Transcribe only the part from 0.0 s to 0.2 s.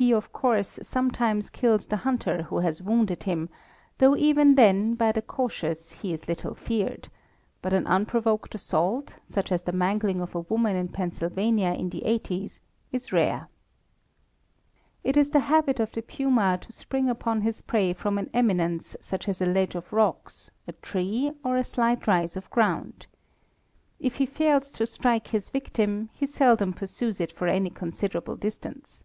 He,